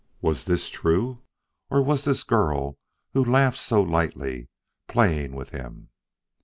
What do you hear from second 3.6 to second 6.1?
lightly, playing with him?